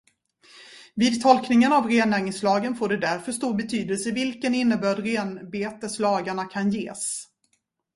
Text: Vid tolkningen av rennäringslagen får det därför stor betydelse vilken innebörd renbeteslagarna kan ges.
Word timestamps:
Vid 0.95 1.21
tolkningen 1.21 1.73
av 1.73 1.89
rennäringslagen 1.91 2.75
får 2.75 2.89
det 2.89 2.97
därför 2.97 3.31
stor 3.31 3.53
betydelse 3.53 4.11
vilken 4.11 4.55
innebörd 4.55 4.99
renbeteslagarna 4.99 6.45
kan 6.45 6.71
ges. 6.71 7.27